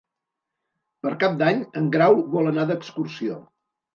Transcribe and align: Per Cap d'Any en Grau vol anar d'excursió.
Per 1.03 1.11
Cap 1.23 1.35
d'Any 1.41 1.61
en 1.81 1.91
Grau 1.97 2.17
vol 2.37 2.51
anar 2.53 2.65
d'excursió. 2.71 3.37